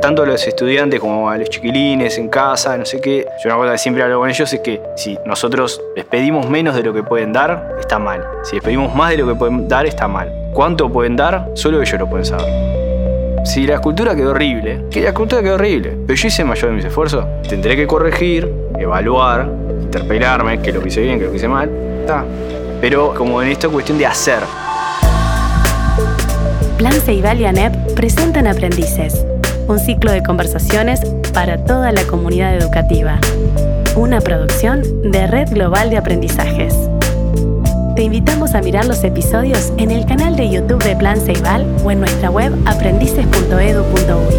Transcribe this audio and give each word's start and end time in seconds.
tanto 0.00 0.22
a 0.22 0.26
los 0.26 0.46
estudiantes 0.46 1.00
como 1.00 1.28
a 1.28 1.36
los 1.36 1.48
chiquilines 1.50 2.18
en 2.18 2.28
casa, 2.28 2.76
no 2.76 2.84
sé 2.84 3.00
qué. 3.00 3.26
Yo 3.42 3.50
una 3.50 3.56
cosa 3.56 3.72
que 3.72 3.78
siempre 3.78 4.02
hablo 4.02 4.20
con 4.20 4.30
ellos 4.30 4.52
es 4.52 4.60
que 4.60 4.80
si 4.96 5.18
nosotros 5.24 5.80
les 5.96 6.04
pedimos 6.04 6.48
menos 6.48 6.74
de 6.74 6.82
lo 6.82 6.92
que 6.92 7.02
pueden 7.02 7.32
dar, 7.32 7.76
está 7.80 7.98
mal. 7.98 8.24
Si 8.44 8.56
les 8.56 8.64
pedimos 8.64 8.94
más 8.94 9.10
de 9.10 9.18
lo 9.18 9.26
que 9.26 9.34
pueden 9.34 9.68
dar, 9.68 9.86
está 9.86 10.06
mal. 10.08 10.32
¿Cuánto 10.52 10.90
pueden 10.90 11.16
dar? 11.16 11.50
Solo 11.54 11.82
ellos 11.82 11.98
lo 11.98 12.08
pueden 12.08 12.24
saber. 12.24 12.78
Si 13.44 13.66
la 13.66 13.74
escultura 13.74 14.14
quedó 14.14 14.32
horrible, 14.32 14.84
que 14.90 15.00
la 15.00 15.08
escultura 15.08 15.42
quedó 15.42 15.54
horrible, 15.54 15.96
pero 16.06 16.14
yo 16.16 16.28
hice 16.28 16.42
el 16.42 16.48
mayor 16.48 16.70
de 16.70 16.76
mis 16.76 16.84
esfuerzos, 16.84 17.24
tendré 17.48 17.76
que 17.76 17.86
corregir, 17.86 18.52
evaluar, 18.78 19.48
interpelarme, 19.80 20.60
que 20.60 20.72
lo 20.72 20.82
que 20.82 20.88
hice 20.88 21.00
bien, 21.00 21.18
que 21.18 21.24
lo 21.24 21.30
que 21.30 21.36
hice 21.38 21.48
mal, 21.48 21.70
está. 22.00 22.24
Pero 22.80 23.14
como 23.14 23.40
en 23.42 23.48
esta 23.48 23.68
cuestión 23.68 23.96
de 23.98 24.06
hacer. 24.06 24.40
Plan 26.76 26.92
Ceibal 26.92 27.40
y 27.40 27.44
ANEP 27.44 27.94
presentan 27.94 28.46
Aprendices, 28.46 29.24
un 29.68 29.78
ciclo 29.78 30.10
de 30.10 30.22
conversaciones 30.22 31.00
para 31.34 31.62
toda 31.64 31.92
la 31.92 32.02
comunidad 32.04 32.56
educativa. 32.56 33.20
Una 33.96 34.20
producción 34.20 34.82
de 35.10 35.26
Red 35.26 35.50
Global 35.50 35.90
de 35.90 35.98
Aprendizajes. 35.98 36.74
Te 37.94 38.02
invitamos 38.02 38.54
a 38.54 38.62
mirar 38.62 38.86
los 38.86 39.04
episodios 39.04 39.72
en 39.76 39.90
el 39.90 40.06
canal 40.06 40.36
de 40.36 40.48
YouTube 40.50 40.82
de 40.82 40.96
Plan 40.96 41.20
Ceibal 41.20 41.66
o 41.84 41.90
en 41.90 42.00
nuestra 42.00 42.30
web 42.30 42.54
aprendices.edu.uy. 42.64 44.34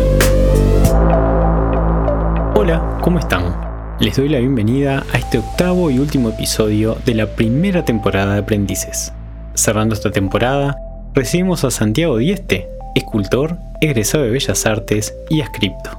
Hola, 2.55 2.97
¿cómo 3.01 3.19
están? 3.19 3.55
Les 3.99 4.15
doy 4.15 4.29
la 4.29 4.39
bienvenida 4.39 5.03
a 5.13 5.17
este 5.17 5.37
octavo 5.37 5.91
y 5.91 5.99
último 5.99 6.29
episodio 6.29 6.97
de 7.05 7.13
la 7.13 7.27
primera 7.27 7.85
temporada 7.85 8.33
de 8.33 8.39
Aprendices. 8.39 9.13
Cerrando 9.53 9.93
esta 9.93 10.09
temporada, 10.09 10.77
recibimos 11.13 11.63
a 11.65 11.71
Santiago 11.71 12.17
Dieste, 12.17 12.67
escultor, 12.95 13.57
egresado 13.81 14.25
de 14.25 14.31
Bellas 14.31 14.65
Artes 14.65 15.15
y 15.29 15.41
ascripto. 15.41 15.91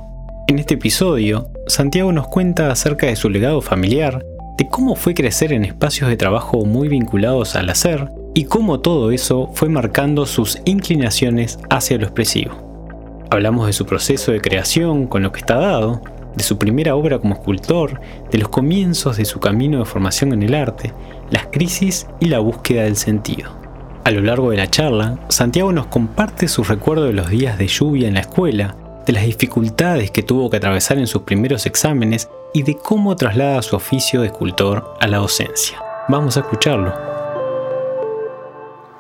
En 0.49 0.59
este 0.59 0.75
episodio, 0.75 1.49
Santiago 1.67 2.13
nos 2.13 2.29
cuenta 2.29 2.71
acerca 2.71 3.07
de 3.07 3.17
su 3.17 3.31
legado 3.31 3.63
familiar, 3.63 4.25
de 4.59 4.69
cómo 4.69 4.97
fue 4.97 5.15
crecer 5.15 5.53
en 5.53 5.65
espacios 5.65 6.11
de 6.11 6.17
trabajo 6.17 6.65
muy 6.65 6.89
vinculados 6.89 7.57
al 7.57 7.71
hacer 7.71 8.09
y 8.35 8.45
cómo 8.45 8.81
todo 8.81 9.13
eso 9.13 9.51
fue 9.55 9.69
marcando 9.69 10.27
sus 10.27 10.59
inclinaciones 10.65 11.59
hacia 11.71 11.97
lo 11.97 12.05
expresivo. 12.05 13.27
Hablamos 13.31 13.67
de 13.67 13.73
su 13.73 13.87
proceso 13.87 14.33
de 14.33 14.41
creación 14.41 15.07
con 15.07 15.23
lo 15.23 15.33
que 15.33 15.41
está 15.41 15.57
dado, 15.57 16.03
de 16.37 16.45
su 16.45 16.59
primera 16.59 16.97
obra 16.97 17.19
como 17.19 17.35
escultor, 17.35 18.01
de 18.31 18.39
los 18.39 18.49
comienzos 18.49 19.17
de 19.17 19.25
su 19.25 19.41
camino 19.41 19.79
de 19.79 19.85
formación 19.85 20.33
en 20.33 20.43
el 20.43 20.55
arte, 20.55 20.93
las 21.31 21.47
crisis 21.47 22.07
y 22.21 22.27
la 22.27 22.41
búsqueda 22.41 22.85
del 22.85 22.97
sentido. 22.97 23.60
A 24.03 24.11
lo 24.13 24.23
largo 24.23 24.51
de 24.51 24.57
la 24.57 24.71
charla, 24.71 25.19
Santiago 25.29 25.73
nos 25.73 25.87
comparte 25.87 26.49
sus 26.49 26.69
recuerdos 26.69 27.09
de 27.09 27.13
los 27.13 27.29
días 27.29 27.59
de 27.59 27.69
lluvia 27.69 28.09
en 28.09 28.15
la 28.15 28.21
escuela, 28.21 28.75
de 29.07 29.13
las 29.13 29.27
dificultades 29.27 30.11
que 30.11 30.23
tuvo 30.23 30.49
que 30.49 30.57
atravesar 30.57 30.97
en 30.97 31.07
sus 31.07 31.23
primeros 31.23 31.67
exámenes 31.67 32.31
y 32.55 32.63
de 32.63 32.79
cómo 32.79 33.15
traslada 33.15 33.61
su 33.61 33.77
oficio 33.77 34.23
de 34.23 34.29
escultor 34.29 34.97
a 35.01 35.07
la 35.07 35.19
docencia. 35.19 35.83
Vamos 36.09 36.39
a 36.39 36.41
escucharlo. 36.41 36.95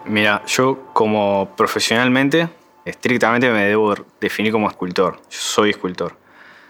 Mira, 0.04 0.42
yo 0.46 0.92
como 0.92 1.48
profesionalmente, 1.56 2.50
estrictamente 2.84 3.50
me 3.50 3.64
debo 3.64 3.94
definir 4.20 4.52
como 4.52 4.68
escultor. 4.68 5.16
Yo 5.30 5.38
soy 5.38 5.70
escultor. 5.70 6.14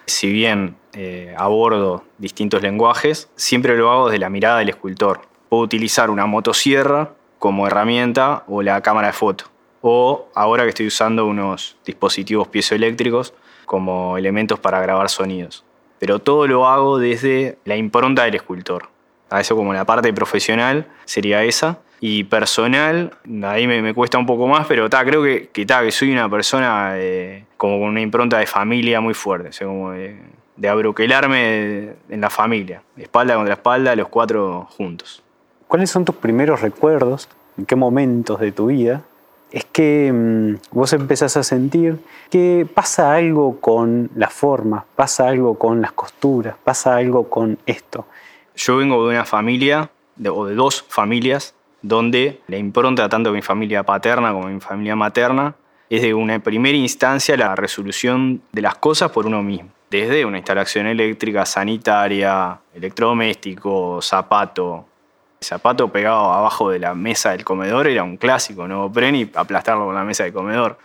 Si 0.07 0.31
bien 0.33 0.77
eh, 0.93 1.35
abordo 1.37 2.05
distintos 2.19 2.63
lenguajes, 2.63 3.29
siempre 3.35 3.77
lo 3.77 3.91
hago 3.91 4.07
desde 4.07 4.21
la 4.21 4.31
mirada 4.31 4.61
del 4.61 4.69
escultor. 4.69 5.23
Puedo 5.49 5.65
utilizar 5.65 6.11
una 6.11 6.27
motosierra 6.27 7.15
como 7.41 7.67
herramienta 7.67 8.45
o 8.47 8.63
la 8.63 8.81
cámara 8.83 9.09
de 9.09 9.15
foto. 9.15 9.47
O 9.81 10.29
ahora 10.35 10.63
que 10.65 10.69
estoy 10.69 10.87
usando 10.87 11.27
unos 11.27 11.77
dispositivos 11.85 12.47
piezoeléctricos 12.47 13.35
como 13.65 14.19
elementos 14.19 14.61
para 14.61 14.79
grabar 14.81 15.09
sonidos. 15.09 15.65
Pero 15.99 16.19
todo 16.19 16.47
lo 16.47 16.69
hago 16.69 16.99
desde 16.99 17.59
la 17.65 17.77
impronta 17.77 18.25
del 18.25 18.35
escultor. 18.37 18.91
A 19.31 19.41
eso 19.41 19.57
como 19.57 19.73
la 19.73 19.87
parte 19.87 20.13
profesional 20.13 20.87
sería 21.07 21.43
esa. 21.43 21.79
Y 22.03 22.25
personal, 22.25 23.15
ahí 23.45 23.67
me, 23.67 23.95
cuesta 23.95 24.19
un 24.19 24.27
poco 24.27 24.47
más, 24.47 24.67
pero 24.67 24.89
creo 24.89 25.23
que, 25.23 25.49
que, 25.49 25.67
que 25.67 25.91
soy 25.91 26.13
una 26.13 26.31
persona 26.31 26.93
eh, 26.97 27.45
como 27.57 27.79
con 27.79 27.89
una 27.89 28.01
impronta 28.01 28.39
de 28.39 28.47
familia 28.47 29.03
muy 29.03 29.13
fuerte, 29.13 29.51
o 29.51 29.53
sea, 29.53 29.69
de, 29.69 30.19
de 30.57 30.69
abroquelarme 30.69 31.95
en 32.09 32.21
la 32.23 32.31
familia, 32.31 32.83
espalda 32.97 33.35
contra 33.35 33.55
espalda, 33.55 33.95
los 33.97 34.09
cuatro 34.09 34.67
juntos. 34.77 35.23
¿Cuáles 35.71 35.89
son 35.89 36.05
tus 36.05 36.17
primeros 36.17 36.63
recuerdos? 36.63 37.29
¿En 37.57 37.65
qué 37.65 37.77
momentos 37.77 38.41
de 38.41 38.51
tu 38.51 38.67
vida? 38.67 39.03
Es 39.53 39.65
que 39.65 40.11
mm, 40.13 40.77
vos 40.77 40.93
empezás 40.93 41.37
a 41.37 41.45
sentir 41.45 42.01
que 42.29 42.67
pasa 42.75 43.15
algo 43.15 43.61
con 43.61 44.11
la 44.17 44.31
forma, 44.31 44.85
pasa 44.97 45.29
algo 45.29 45.57
con 45.61 45.81
las 45.81 45.93
costuras, 45.93 46.57
pasa 46.65 46.97
algo 46.97 47.31
con 47.31 47.57
esto. 47.67 48.05
Yo 48.57 48.79
vengo 48.79 49.07
de 49.07 49.15
una 49.15 49.25
familia, 49.25 49.89
o 50.29 50.47
de 50.47 50.57
dos 50.57 50.85
familias, 50.89 51.55
donde 51.83 52.41
la 52.49 52.57
impronta 52.57 53.09
tanto 53.09 53.31
de 53.31 53.37
mi 53.37 53.43
familia 53.43 53.85
paterna 53.85 54.33
como 54.33 54.49
de 54.49 54.55
mi 54.55 54.61
familia 54.61 54.97
materna 54.97 55.55
es 55.89 56.03
de 56.03 56.15
una 56.15 56.41
primera 56.41 56.77
instancia 56.77 57.37
la 57.37 57.55
resolución 57.55 58.43
de 58.51 58.63
las 58.63 58.75
cosas 58.75 59.13
por 59.13 59.25
uno 59.25 59.41
mismo. 59.45 59.71
Desde 59.89 60.25
una 60.25 60.39
instalación 60.39 60.89
eléctrica, 60.89 61.47
sanitaria, 61.47 62.59
electrodoméstico, 62.75 64.03
zapato, 64.03 64.87
zapato 65.43 65.91
pegado 65.91 66.33
abajo 66.33 66.71
de 66.71 66.79
la 66.79 66.95
mesa 66.95 67.31
del 67.31 67.45
comedor 67.45 67.87
era 67.87 68.03
un 68.03 68.17
clásico, 68.17 68.69
¿no? 68.69 68.93
Preni 68.93 69.31
aplastarlo 69.35 69.87
con 69.87 69.95
la 69.95 70.05
mesa 70.05 70.25
del 70.25 70.33
comedor. 70.33 70.79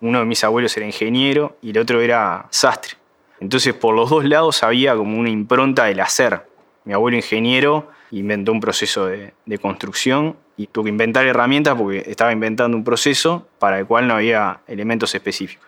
Uno 0.00 0.18
de 0.18 0.24
mis 0.26 0.44
abuelos 0.44 0.76
era 0.76 0.84
ingeniero 0.84 1.56
y 1.62 1.70
el 1.70 1.78
otro 1.78 2.00
era 2.00 2.46
sastre. 2.50 2.96
Entonces, 3.40 3.74
por 3.74 3.94
los 3.94 4.10
dos 4.10 4.24
lados 4.24 4.62
había 4.62 4.94
como 4.94 5.18
una 5.18 5.30
impronta 5.30 5.86
del 5.86 6.00
hacer. 6.00 6.46
Mi 6.84 6.92
abuelo 6.92 7.16
ingeniero 7.16 7.90
inventó 8.10 8.52
un 8.52 8.60
proceso 8.60 9.06
de, 9.06 9.32
construcción 9.60 10.36
y 10.56 10.66
tuvo 10.66 10.84
que 10.84 10.90
inventar 10.90 11.26
herramientas 11.26 11.74
porque 11.74 12.04
estaba 12.06 12.32
inventando 12.32 12.76
un 12.76 12.84
proceso 12.84 13.46
para 13.58 13.78
el 13.78 13.86
cual 13.86 14.06
no 14.06 14.14
había 14.14 14.60
elementos 14.66 15.14
específicos. 15.14 15.66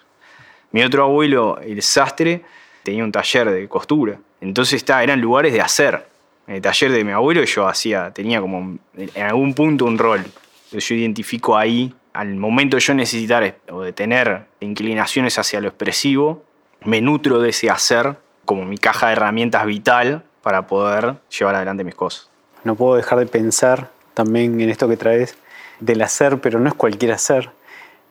Mi 0.71 0.83
otro 0.83 1.05
abuelo, 1.05 1.59
el 1.61 1.81
sastre, 1.83 2.43
tenía 2.83 3.05
un 3.05 3.13
taller 3.13 3.51
de 3.51 3.69
costura. 3.69 4.19
Entonces 4.41 4.85
eran 4.87 5.21
lugares 5.21 5.53
de 5.53 5.61
hacer 5.61 6.07
en 6.49 6.55
el 6.57 6.63
taller 6.63 6.91
de 6.91 7.05
mi 7.05 7.13
abuelo 7.13 7.45
yo 7.45 7.69
hacía, 7.69 8.11
tenía 8.13 8.41
como 8.41 8.79
en 8.97 9.23
algún 9.23 9.55
punto 9.55 9.85
un 9.85 9.99
rol. 9.99 10.25
Yo 10.73 10.95
identifico 10.95 11.57
ahí, 11.57 11.95
al 12.15 12.35
momento 12.37 12.77
de 12.77 12.81
yo 12.81 12.95
necesitar 12.95 13.59
o 13.71 13.83
de 13.83 13.93
tener 13.93 14.47
inclinaciones 14.61 15.39
hacia 15.39 15.61
lo 15.61 15.69
expresivo, 15.69 16.43
me 16.85 17.01
nutro 17.03 17.39
de 17.41 17.51
ese 17.51 17.69
hacer 17.71 18.17
como 18.47 18.65
mi 18.65 18.79
caja 18.79 19.09
de 19.09 19.13
herramientas 19.13 19.67
vital 19.67 20.25
para 20.43 20.67
poder 20.67 21.17
llevar 21.39 21.55
adelante 21.55 21.85
mis 21.85 21.95
cosas. 21.95 22.31
No 22.65 22.77
puedo 22.77 22.97
dejar 22.97 23.19
de 23.19 23.27
pensar 23.27 23.91
también 24.15 24.59
en 24.61 24.71
esto 24.71 24.89
que 24.89 24.97
traes 24.97 25.37
del 25.81 26.01
hacer, 26.01 26.41
pero 26.41 26.59
no 26.59 26.69
es 26.69 26.75
cualquier 26.75 27.13
hacer 27.13 27.51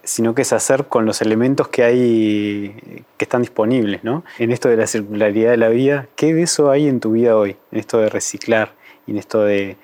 sino 0.07 0.34
que 0.34 0.44
es 0.44 0.53
hacer 0.53 0.85
con 0.85 1.06
los 1.06 1.22
elementos 1.22 1.68
que 1.68 1.84
hay, 1.84 3.03
que 3.18 3.25
están 3.25 3.41
disponibles, 3.41 4.06
¿no? 4.06 4.23
En 4.40 4.53
esto 4.53 4.69
de 4.69 4.78
la 4.78 4.88
circularidad 4.88 5.51
de 5.51 5.57
la 5.57 5.68
vida, 5.68 6.07
¿qué 6.16 6.34
de 6.34 6.44
eso 6.44 6.72
hay 6.72 6.88
en 6.88 7.01
tu 7.01 7.12
vida 7.12 7.35
hoy? 7.35 7.57
En 7.73 7.79
esto 7.79 7.97
de 7.97 8.07
reciclar 8.07 8.73
y 9.06 9.12
en 9.12 9.17
esto 9.17 9.44
de, 9.44 9.75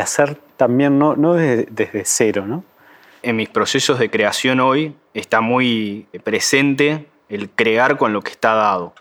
hacer 0.00 0.36
también, 0.56 1.00
no, 1.00 1.16
no 1.16 1.34
desde, 1.34 2.04
cero, 2.04 2.46
¿no? 2.46 2.64
En 3.22 3.34
mis 3.34 3.48
procesos 3.48 3.98
de 3.98 4.08
creación 4.08 4.60
hoy 4.60 4.94
está 5.14 5.40
muy 5.40 6.06
presente 6.22 7.06
el 7.28 7.50
crear 7.50 7.98
con 7.98 8.12
lo 8.12 8.22
que 8.22 8.30
está 8.30 8.54
dado. 8.54 8.94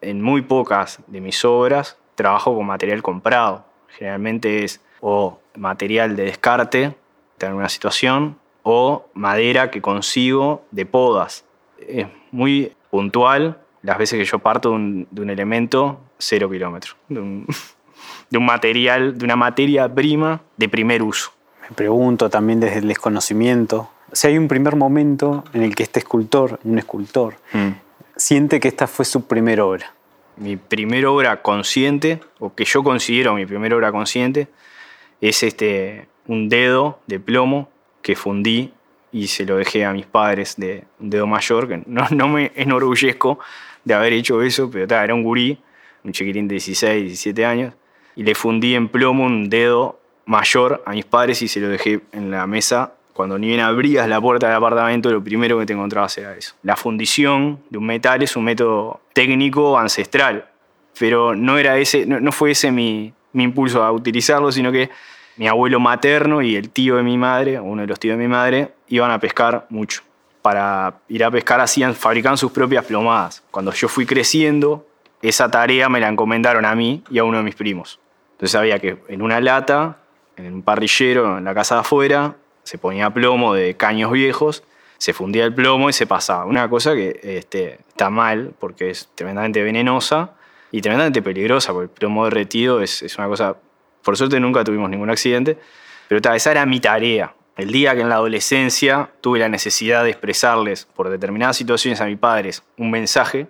En 0.00 0.20
muy 0.20 0.42
pocas 0.42 0.98
de 1.06 1.20
mis 1.20 1.44
obras 1.44 1.96
trabajo 2.16 2.56
con 2.56 2.66
material 2.66 3.02
comprado. 3.02 3.64
Generalmente 3.88 4.64
es 4.64 4.80
o 5.00 5.38
material 5.54 6.16
de 6.16 6.24
descarte 6.24 6.94
en 7.40 7.52
una 7.52 7.68
situación 7.68 8.38
o 8.64 9.06
madera 9.14 9.70
que 9.70 9.80
consigo 9.80 10.64
de 10.72 10.86
podas. 10.86 11.44
Es 11.86 12.06
muy 12.32 12.72
puntual 12.90 13.58
las 13.82 13.98
veces 13.98 14.18
que 14.18 14.24
yo 14.24 14.40
parto 14.40 14.70
de 14.70 14.74
un, 14.74 15.30
elemento 15.30 16.00
cero 16.18 16.50
kilómetros, 16.50 16.96
de 17.08 17.20
un, 17.20 17.46
de 18.30 18.38
un 18.38 18.46
material, 18.46 19.16
de 19.16 19.24
una 19.24 19.36
materia 19.36 19.94
prima 19.94 20.40
de 20.56 20.68
primer 20.68 21.02
uso. 21.02 21.30
Me 21.68 21.76
pregunto 21.76 22.28
también 22.30 22.60
desde 22.60 22.78
el 22.78 22.88
desconocimiento, 22.88 23.90
si 24.12 24.26
hay 24.28 24.38
un 24.38 24.48
primer 24.48 24.76
momento 24.76 25.44
en 25.52 25.62
el 25.62 25.74
que 25.74 25.82
este 25.82 26.00
escultor, 26.00 26.58
un 26.64 26.78
escultor, 26.78 27.34
mm. 27.52 27.68
siente 28.16 28.60
que 28.60 28.68
esta 28.68 28.86
fue 28.86 29.04
su 29.04 29.26
primera 29.26 29.64
obra. 29.64 29.92
Mi 30.36 30.56
primera 30.56 31.10
obra 31.10 31.42
consciente, 31.42 32.20
o 32.38 32.54
que 32.54 32.64
yo 32.64 32.82
considero 32.82 33.34
mi 33.34 33.44
primera 33.46 33.76
obra 33.76 33.92
consciente, 33.92 34.48
es 35.20 35.42
este, 35.42 36.08
un 36.26 36.48
dedo 36.48 36.98
de 37.06 37.20
plomo 37.20 37.68
que 38.04 38.14
fundí 38.14 38.70
y 39.10 39.28
se 39.28 39.46
lo 39.46 39.56
dejé 39.56 39.84
a 39.84 39.92
mis 39.92 40.06
padres 40.06 40.56
de 40.56 40.84
un 41.00 41.08
dedo 41.08 41.26
mayor, 41.26 41.66
que 41.66 41.82
no, 41.86 42.06
no 42.10 42.28
me 42.28 42.52
enorgullezco 42.54 43.38
de 43.82 43.94
haber 43.94 44.12
hecho 44.12 44.42
eso, 44.42 44.70
pero 44.70 44.84
era 44.84 45.14
un 45.14 45.22
gurí, 45.22 45.58
un 46.04 46.12
chiquitín 46.12 46.46
de 46.46 46.54
16, 46.54 47.04
17 47.04 47.46
años, 47.46 47.74
y 48.14 48.22
le 48.22 48.34
fundí 48.34 48.74
en 48.74 48.88
plomo 48.88 49.24
un 49.24 49.48
dedo 49.48 49.98
mayor 50.26 50.82
a 50.86 50.92
mis 50.92 51.04
padres 51.04 51.40
y 51.42 51.48
se 51.48 51.60
lo 51.60 51.68
dejé 51.68 52.00
en 52.12 52.30
la 52.30 52.46
mesa 52.46 52.94
Cuando 53.12 53.38
ni 53.38 53.48
bien 53.48 53.60
abrías 53.60 54.08
la 54.08 54.20
puerta 54.20 54.48
del 54.48 54.56
apartamento, 54.56 55.10
lo 55.10 55.22
primero 55.22 55.58
que 55.58 55.66
te 55.66 55.72
encontrabas 55.72 56.18
era 56.18 56.36
eso. 56.36 56.56
La 56.62 56.74
fundición 56.74 57.60
de 57.70 57.78
un 57.78 57.86
metal 57.86 58.22
es 58.22 58.36
un 58.36 58.44
método 58.44 59.00
técnico 59.12 59.78
ancestral, 59.78 60.50
pero 60.98 61.34
no, 61.34 61.56
era 61.56 61.78
ese, 61.78 62.06
no, 62.06 62.32
fue 62.32 62.50
ese 62.50 62.72
mi, 62.72 63.12
mi 63.32 63.44
impulso 63.44 63.84
a 63.84 63.92
utilizarlo, 63.92 64.50
sino 64.50 64.72
que 64.72 64.90
mi 65.36 65.48
abuelo 65.48 65.80
materno 65.80 66.42
y 66.42 66.56
el 66.56 66.70
tío 66.70 66.96
de 66.96 67.02
mi 67.02 67.18
madre, 67.18 67.58
uno 67.58 67.82
de 67.82 67.88
los 67.88 67.98
tíos 67.98 68.16
de 68.16 68.22
mi 68.22 68.28
madre, 68.28 68.72
iban 68.88 69.10
a 69.10 69.18
pescar 69.18 69.66
mucho. 69.68 70.02
Para 70.42 70.94
ir 71.08 71.24
a 71.24 71.30
pescar 71.30 71.60
hacían, 71.60 71.94
fabricaban 71.94 72.36
sus 72.36 72.52
propias 72.52 72.84
plomadas. 72.84 73.42
Cuando 73.50 73.72
yo 73.72 73.88
fui 73.88 74.06
creciendo, 74.06 74.86
esa 75.22 75.50
tarea 75.50 75.88
me 75.88 76.00
la 76.00 76.08
encomendaron 76.08 76.64
a 76.64 76.74
mí 76.74 77.02
y 77.10 77.18
a 77.18 77.24
uno 77.24 77.38
de 77.38 77.44
mis 77.44 77.54
primos. 77.54 77.98
Entonces 78.32 78.50
sabía 78.50 78.78
que 78.78 78.98
en 79.08 79.22
una 79.22 79.40
lata, 79.40 79.98
en 80.36 80.52
un 80.52 80.62
parrillero, 80.62 81.38
en 81.38 81.44
la 81.44 81.54
casa 81.54 81.76
de 81.76 81.80
afuera, 81.80 82.36
se 82.62 82.78
ponía 82.78 83.10
plomo 83.10 83.54
de 83.54 83.76
caños 83.76 84.12
viejos, 84.12 84.64
se 84.98 85.12
fundía 85.12 85.44
el 85.44 85.54
plomo 85.54 85.88
y 85.88 85.92
se 85.92 86.06
pasaba. 86.06 86.44
Una 86.44 86.68
cosa 86.68 86.94
que 86.94 87.20
este, 87.22 87.80
está 87.88 88.10
mal 88.10 88.52
porque 88.58 88.90
es 88.90 89.08
tremendamente 89.14 89.62
venenosa 89.62 90.32
y 90.70 90.80
tremendamente 90.80 91.22
peligrosa, 91.22 91.72
porque 91.72 91.84
el 91.84 91.98
plomo 91.98 92.24
derretido 92.24 92.80
es 92.82 93.16
una 93.16 93.28
cosa 93.28 93.56
por 94.04 94.16
suerte 94.16 94.38
nunca 94.38 94.62
tuvimos 94.62 94.90
ningún 94.90 95.10
accidente, 95.10 95.58
pero 96.08 96.20
esa 96.34 96.50
era 96.50 96.66
mi 96.66 96.80
tarea. 96.80 97.34
El 97.56 97.70
día 97.70 97.94
que 97.94 98.00
en 98.00 98.08
la 98.08 98.16
adolescencia 98.16 99.10
tuve 99.20 99.38
la 99.38 99.48
necesidad 99.48 100.04
de 100.04 100.10
expresarles 100.10 100.86
por 100.86 101.08
determinadas 101.08 101.56
situaciones 101.56 102.00
a 102.00 102.06
mis 102.06 102.18
padres 102.18 102.64
un 102.76 102.90
mensaje, 102.90 103.46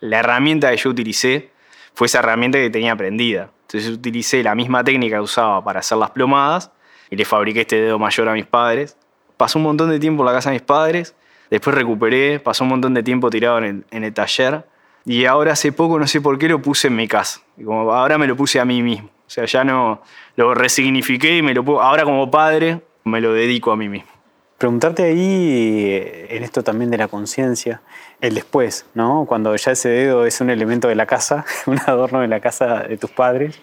la 0.00 0.20
herramienta 0.20 0.70
que 0.70 0.76
yo 0.78 0.90
utilicé 0.90 1.50
fue 1.94 2.06
esa 2.06 2.18
herramienta 2.18 2.58
que 2.58 2.70
tenía 2.70 2.92
aprendida. 2.92 3.50
Entonces 3.62 3.90
utilicé 3.90 4.42
la 4.42 4.54
misma 4.54 4.84
técnica 4.84 5.16
que 5.16 5.22
usaba 5.22 5.62
para 5.62 5.80
hacer 5.80 5.98
las 5.98 6.10
plomadas 6.10 6.70
y 7.10 7.16
le 7.16 7.24
fabriqué 7.24 7.62
este 7.62 7.80
dedo 7.80 7.98
mayor 7.98 8.28
a 8.28 8.32
mis 8.32 8.46
padres. 8.46 8.96
Pasó 9.36 9.58
un 9.58 9.64
montón 9.64 9.90
de 9.90 9.98
tiempo 9.98 10.22
en 10.22 10.26
la 10.26 10.32
casa 10.32 10.50
de 10.50 10.54
mis 10.54 10.62
padres, 10.62 11.14
después 11.50 11.74
recuperé, 11.74 12.40
pasó 12.40 12.64
un 12.64 12.70
montón 12.70 12.94
de 12.94 13.02
tiempo 13.02 13.28
tirado 13.30 13.58
en 13.58 13.84
el, 13.90 14.14
taller 14.14 14.66
y 15.04 15.24
ahora 15.26 15.52
hace 15.52 15.72
poco, 15.72 15.98
no 15.98 16.06
sé 16.06 16.20
por 16.20 16.38
qué, 16.38 16.48
lo 16.48 16.60
puse 16.62 16.88
en 16.88 16.96
mi 16.96 17.06
casa. 17.06 17.40
como 17.62 17.92
ahora 17.92 18.18
me 18.18 18.26
lo 18.26 18.36
puse 18.36 18.58
a 18.60 18.64
mí 18.64 18.82
mismo. 18.82 19.10
O 19.26 19.30
sea, 19.30 19.44
ya 19.44 19.64
no 19.64 20.02
lo 20.36 20.54
resignifiqué 20.54 21.38
y 21.38 21.42
me 21.42 21.54
lo 21.54 21.64
puedo, 21.64 21.82
ahora 21.82 22.04
como 22.04 22.30
padre 22.30 22.80
me 23.04 23.20
lo 23.20 23.32
dedico 23.32 23.72
a 23.72 23.76
mí 23.76 23.88
mismo. 23.88 24.10
Preguntarte 24.58 25.02
ahí, 25.02 26.02
en 26.30 26.42
esto 26.42 26.62
también 26.62 26.90
de 26.90 26.96
la 26.96 27.08
conciencia, 27.08 27.82
el 28.20 28.34
después, 28.34 28.86
¿no? 28.94 29.26
Cuando 29.26 29.54
ya 29.54 29.72
ese 29.72 29.90
dedo 29.90 30.24
es 30.24 30.40
un 30.40 30.48
elemento 30.48 30.88
de 30.88 30.94
la 30.94 31.06
casa, 31.06 31.44
un 31.66 31.78
adorno 31.86 32.20
de 32.20 32.28
la 32.28 32.40
casa 32.40 32.84
de 32.84 32.96
tus 32.96 33.10
padres, 33.10 33.60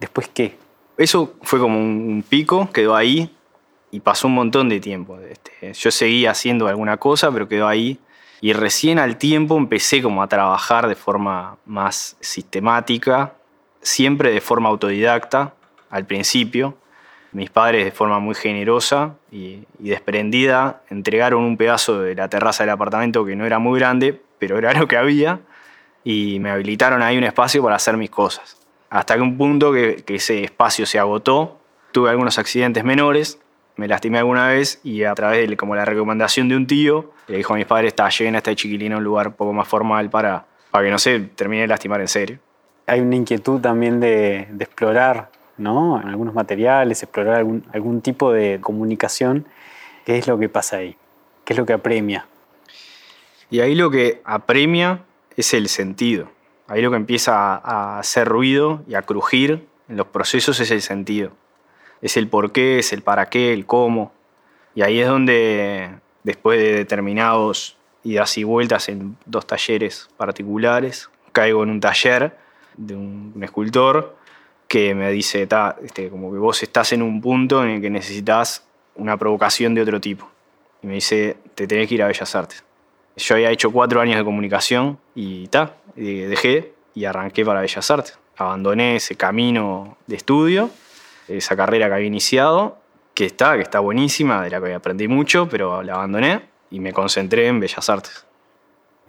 ¿después 0.00 0.28
qué? 0.32 0.56
Eso 0.96 1.34
fue 1.42 1.60
como 1.60 1.78
un 1.78 2.24
pico, 2.28 2.70
quedó 2.72 2.96
ahí 2.96 3.34
y 3.90 4.00
pasó 4.00 4.26
un 4.26 4.34
montón 4.34 4.68
de 4.68 4.80
tiempo. 4.80 5.18
Este, 5.20 5.72
yo 5.74 5.90
seguía 5.90 6.32
haciendo 6.32 6.66
alguna 6.66 6.96
cosa, 6.96 7.30
pero 7.30 7.48
quedó 7.48 7.68
ahí. 7.68 7.98
Y 8.40 8.52
recién 8.52 8.98
al 8.98 9.18
tiempo 9.18 9.56
empecé 9.56 10.02
como 10.02 10.22
a 10.22 10.28
trabajar 10.28 10.88
de 10.88 10.96
forma 10.96 11.58
más 11.64 12.16
sistemática 12.20 13.34
siempre 13.82 14.30
de 14.30 14.40
forma 14.40 14.68
autodidacta 14.68 15.54
al 15.90 16.06
principio. 16.06 16.76
Mis 17.32 17.50
padres 17.50 17.84
de 17.84 17.92
forma 17.92 18.18
muy 18.18 18.34
generosa 18.34 19.14
y, 19.30 19.64
desprendida 19.78 20.82
entregaron 20.90 21.42
un 21.42 21.56
pedazo 21.56 22.00
de 22.00 22.14
la 22.14 22.28
terraza 22.28 22.62
del 22.62 22.70
apartamento 22.70 23.24
que 23.24 23.36
no 23.36 23.44
era 23.44 23.58
muy 23.58 23.78
grande, 23.78 24.20
pero 24.38 24.58
era 24.58 24.72
lo 24.74 24.86
que 24.86 24.96
había, 24.96 25.40
y 26.04 26.38
me 26.40 26.50
habilitaron 26.50 27.02
ahí 27.02 27.16
un 27.16 27.24
espacio 27.24 27.62
para 27.62 27.76
hacer 27.76 27.96
mis 27.96 28.10
cosas. 28.10 28.58
Hasta 28.90 29.14
que 29.14 29.22
un 29.22 29.38
punto 29.38 29.72
que, 29.72 30.04
ese 30.08 30.44
espacio 30.44 30.84
se 30.84 30.98
agotó, 30.98 31.58
tuve 31.92 32.10
algunos 32.10 32.38
accidentes 32.38 32.84
menores, 32.84 33.38
me 33.76 33.88
lastimé 33.88 34.18
alguna 34.18 34.48
vez 34.48 34.80
y 34.84 35.04
a 35.04 35.14
través 35.14 35.48
de 35.48 35.56
como 35.56 35.74
la 35.74 35.86
recomendación 35.86 36.48
de 36.50 36.56
un 36.56 36.66
tío, 36.66 37.12
le 37.26 37.38
dijo 37.38 37.54
a 37.54 37.56
mis 37.56 37.64
padres, 37.64 37.88
está, 37.88 38.10
lleguen 38.10 38.34
a 38.34 38.38
este 38.38 38.54
chiquilino 38.54 38.96
a 38.96 38.98
un 38.98 39.04
lugar 39.04 39.28
un 39.28 39.34
poco 39.34 39.54
más 39.54 39.66
formal 39.66 40.10
para, 40.10 40.44
para 40.70 40.84
que 40.84 40.90
no 40.90 40.98
se 40.98 41.20
termine 41.20 41.62
de 41.62 41.68
lastimar 41.68 42.02
en 42.02 42.08
serio 42.08 42.38
hay 42.86 43.00
una 43.00 43.16
inquietud 43.16 43.60
también 43.60 44.00
de, 44.00 44.48
explorar 44.58 45.30
¿no? 45.56 45.96
algunos 45.96 46.34
materiales, 46.34 47.02
explorar 47.02 47.36
algún, 47.36 47.64
algún 47.72 48.00
tipo 48.00 48.32
de 48.32 48.58
comunicación. 48.60 49.46
¿Qué 50.04 50.18
es 50.18 50.26
lo 50.26 50.38
que 50.38 50.48
pasa 50.48 50.78
ahí? 50.78 50.96
¿Qué 51.44 51.52
es 51.52 51.58
lo 51.58 51.66
que 51.66 51.72
apremia? 51.72 52.26
Y 53.50 53.60
ahí 53.60 53.74
lo 53.74 53.90
que 53.90 54.20
apremia 54.24 55.02
es 55.36 55.54
el 55.54 55.68
sentido. 55.68 56.30
Ahí 56.68 56.80
lo 56.82 56.90
que 56.90 56.96
empieza 56.96 57.56
a 57.56 57.98
hacer 57.98 58.26
ruido 58.26 58.82
y 58.88 58.94
a 58.94 59.02
crujir 59.02 59.66
en 59.88 59.96
los 59.96 60.06
procesos 60.06 60.58
es 60.60 60.70
el 60.70 60.82
sentido. 60.82 61.32
Es 62.00 62.16
el 62.16 62.28
por 62.28 62.52
qué, 62.52 62.78
es 62.78 62.92
el 62.92 63.02
para 63.02 63.28
qué, 63.28 63.52
el 63.52 63.66
cómo. 63.66 64.12
Y 64.74 64.82
ahí 64.82 65.00
es 65.00 65.06
donde, 65.06 65.90
después 66.24 66.58
de 66.58 66.72
determinados 66.72 67.76
idas 68.04 68.38
y 68.38 68.44
vueltas 68.44 68.88
en 68.88 69.16
dos 69.26 69.46
talleres 69.46 70.08
particulares, 70.16 71.10
caigo 71.32 71.62
en 71.62 71.70
un 71.70 71.80
taller 71.80 72.41
de 72.76 72.94
un, 72.94 73.40
escultor 73.42 74.16
que 74.68 74.94
me 74.94 75.10
dice, 75.10 75.48
este, 75.82 76.08
como 76.08 76.32
que 76.32 76.38
vos 76.38 76.62
estás 76.62 76.92
en 76.92 77.02
un 77.02 77.20
punto 77.20 77.62
en 77.62 77.70
el 77.70 77.80
que 77.80 77.90
necesitas 77.90 78.66
una 78.94 79.16
provocación 79.16 79.74
de 79.74 79.82
otro 79.82 80.00
tipo. 80.00 80.28
Y 80.82 80.86
me 80.86 80.94
dice, 80.94 81.36
te 81.54 81.66
tenés 81.66 81.88
que 81.88 81.94
ir 81.94 82.02
a 82.02 82.06
Bellas 82.06 82.34
Artes. 82.34 82.64
Yo 83.16 83.34
había 83.34 83.50
hecho 83.50 83.70
cuatro 83.70 84.00
años 84.00 84.16
de 84.16 84.24
comunicación 84.24 84.98
y 85.14 85.46
ta, 85.48 85.76
dejé 85.94 86.72
y 86.94 87.04
arranqué 87.04 87.44
para 87.44 87.60
Bellas 87.60 87.90
Artes. 87.90 88.18
Abandoné 88.36 88.96
ese 88.96 89.14
camino 89.14 89.98
de 90.06 90.16
estudio, 90.16 90.70
esa 91.28 91.54
carrera 91.54 91.88
que 91.88 91.94
había 91.94 92.06
iniciado, 92.06 92.78
que 93.14 93.26
está, 93.26 93.56
que 93.56 93.62
está 93.62 93.80
buenísima, 93.80 94.42
de 94.42 94.50
la 94.50 94.60
que 94.60 94.74
aprendí 94.74 95.08
mucho, 95.08 95.48
pero 95.48 95.82
la 95.82 95.94
abandoné 95.94 96.42
y 96.70 96.80
me 96.80 96.92
concentré 96.92 97.46
en 97.46 97.60
Bellas 97.60 97.88
Artes. 97.90 98.26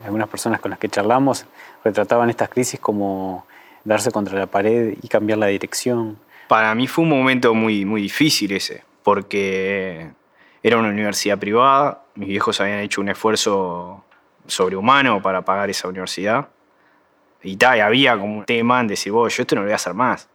Algunas 0.01 0.27
personas 0.27 0.59
con 0.59 0.71
las 0.71 0.79
que 0.79 0.89
charlamos 0.89 1.45
retrataban 1.83 2.29
estas 2.29 2.49
crisis 2.49 2.79
como 2.79 3.45
darse 3.83 4.11
contra 4.11 4.37
la 4.37 4.47
pared 4.47 4.97
y 5.01 5.07
cambiar 5.07 5.39
la 5.39 5.47
dirección. 5.47 6.17
Para 6.47 6.73
mí 6.75 6.87
fue 6.87 7.03
un 7.03 7.09
momento 7.09 7.53
muy, 7.53 7.85
muy 7.85 8.01
difícil 8.01 8.51
ese, 8.51 8.83
porque 9.03 10.11
era 10.61 10.77
una 10.77 10.89
universidad 10.89 11.37
privada, 11.37 12.03
mis 12.15 12.29
viejos 12.29 12.59
habían 12.61 12.79
hecho 12.79 13.01
un 13.01 13.09
esfuerzo 13.09 14.03
sobrehumano 14.47 15.21
para 15.21 15.43
pagar 15.43 15.69
esa 15.69 15.87
universidad. 15.87 16.47
Y, 17.41 17.57
tal, 17.57 17.81
había 17.81 18.17
como 18.17 18.39
un 18.39 18.45
tema 18.45 18.79
en 18.79 18.87
decir, 18.87 19.11
yo 19.11 19.27
esto 19.27 19.55
no 19.55 19.61
lo 19.61 19.65
voy 19.65 19.73
a 19.73 19.75
hacer 19.75 19.93
más, 19.93 20.29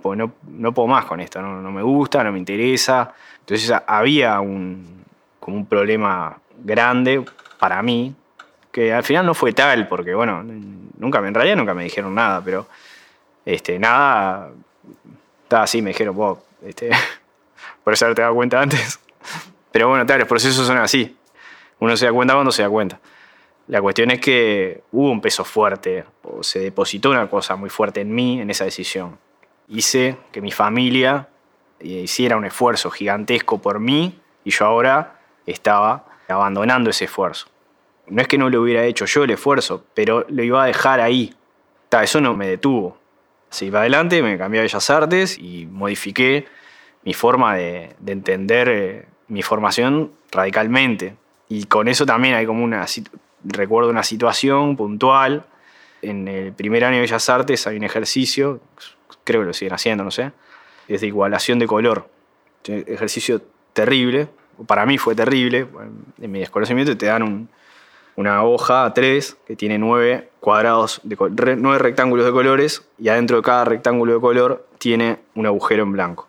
porque 0.00 0.18
no, 0.18 0.32
no 0.46 0.72
puedo 0.72 0.86
más 0.86 1.04
con 1.04 1.20
esto, 1.20 1.42
no, 1.42 1.60
no, 1.60 1.72
me 1.72 1.82
gusta, 1.82 2.22
no 2.22 2.30
me 2.30 2.38
interesa. 2.38 3.12
Entonces 3.40 3.72
había 3.86 4.38
un, 4.40 5.04
como 5.40 5.56
un 5.56 5.66
problema 5.66 6.38
grande 6.62 7.24
para 7.58 7.82
mí, 7.82 8.14
que 8.72 8.92
al 8.92 9.04
final 9.04 9.26
no 9.26 9.34
fue 9.34 9.52
tal, 9.52 9.86
porque 9.86 10.14
bueno, 10.14 10.42
nunca, 10.98 11.18
en 11.18 11.34
realidad 11.34 11.56
nunca 11.56 11.74
me 11.74 11.84
dijeron 11.84 12.14
nada, 12.14 12.42
pero 12.42 12.66
este, 13.44 13.78
nada, 13.78 14.50
estaba 15.42 15.64
así, 15.64 15.82
me 15.82 15.90
dijeron, 15.90 16.16
wow, 16.16 16.38
este, 16.64 16.90
por 17.84 17.92
eso 17.92 18.12
te 18.14 18.22
dado 18.22 18.34
cuenta 18.34 18.60
antes. 18.60 18.98
Pero 19.70 19.88
bueno, 19.88 20.04
tal, 20.06 20.18
los 20.18 20.28
procesos 20.28 20.66
son 20.66 20.78
así. 20.78 21.16
Uno 21.78 21.96
se 21.96 22.06
da 22.06 22.12
cuenta 22.12 22.34
cuando 22.34 22.52
se 22.52 22.62
da 22.62 22.68
cuenta. 22.68 22.98
La 23.68 23.80
cuestión 23.80 24.10
es 24.10 24.20
que 24.20 24.82
hubo 24.90 25.10
un 25.10 25.20
peso 25.20 25.44
fuerte, 25.44 26.04
o 26.22 26.42
se 26.42 26.58
depositó 26.58 27.10
una 27.10 27.28
cosa 27.28 27.56
muy 27.56 27.70
fuerte 27.70 28.00
en 28.00 28.14
mí 28.14 28.40
en 28.40 28.50
esa 28.50 28.64
decisión. 28.64 29.18
Hice 29.68 30.16
que 30.32 30.40
mi 30.40 30.50
familia 30.50 31.28
hiciera 31.80 32.36
un 32.36 32.44
esfuerzo 32.44 32.90
gigantesco 32.90 33.60
por 33.60 33.80
mí 33.80 34.20
y 34.44 34.50
yo 34.50 34.66
ahora 34.66 35.20
estaba 35.46 36.04
abandonando 36.28 36.90
ese 36.90 37.06
esfuerzo. 37.06 37.51
No 38.12 38.20
es 38.20 38.28
que 38.28 38.36
no 38.36 38.50
lo 38.50 38.60
hubiera 38.60 38.84
hecho 38.84 39.06
yo 39.06 39.24
el 39.24 39.30
esfuerzo, 39.30 39.86
pero 39.94 40.26
lo 40.28 40.42
iba 40.42 40.62
a 40.62 40.66
dejar 40.66 41.00
ahí. 41.00 41.34
eso 42.02 42.20
no 42.20 42.34
me 42.34 42.46
detuvo. 42.46 42.98
Seguí 43.48 43.70
para 43.70 43.82
adelante, 43.82 44.22
me 44.22 44.36
cambié 44.36 44.60
a 44.60 44.64
Bellas 44.64 44.90
Artes 44.90 45.38
y 45.38 45.64
modifiqué 45.64 46.44
mi 47.04 47.14
forma 47.14 47.54
de, 47.56 47.96
entender 48.06 48.68
eh, 48.68 49.06
mi 49.28 49.42
formación 49.42 50.12
radicalmente. 50.30 51.16
Y 51.48 51.64
con 51.64 51.88
eso 51.88 52.04
también 52.04 52.34
hay 52.34 52.44
como 52.44 52.62
una, 52.62 52.84
recuerdo 53.44 53.88
una 53.88 54.02
situación 54.02 54.76
puntual. 54.76 55.46
En 56.02 56.28
el 56.28 56.52
primer 56.52 56.84
año 56.84 56.96
de 56.96 57.02
Bellas 57.02 57.30
Artes 57.30 57.66
hay 57.66 57.78
un 57.78 57.84
ejercicio, 57.84 58.60
creo 59.24 59.40
que 59.40 59.46
lo 59.46 59.52
siguen 59.54 59.72
haciendo, 59.72 60.04
no 60.04 60.10
sé, 60.10 60.32
es 60.86 61.00
de 61.00 61.06
igualación 61.06 61.58
de 61.58 61.66
color. 61.66 62.10
Ejercicio 62.66 63.40
terrible, 63.72 64.28
para 64.66 64.84
mí 64.84 64.98
fue 64.98 65.14
terrible, 65.14 65.66
en 66.20 66.30
mi 66.30 66.40
desconocimiento 66.40 66.94
te 66.94 67.06
dan 67.06 67.22
un, 67.22 67.48
una 68.16 68.44
hoja 68.44 68.92
A3 68.92 69.36
que 69.46 69.56
tiene 69.56 69.78
nueve 69.78 70.30
cuadrados, 70.40 71.00
de, 71.04 71.16
nueve 71.56 71.78
rectángulos 71.78 72.26
de 72.26 72.32
colores 72.32 72.88
y 72.98 73.08
adentro 73.08 73.38
de 73.38 73.42
cada 73.42 73.64
rectángulo 73.64 74.14
de 74.14 74.20
color 74.20 74.66
tiene 74.78 75.20
un 75.34 75.46
agujero 75.46 75.82
en 75.84 75.92
blanco. 75.92 76.28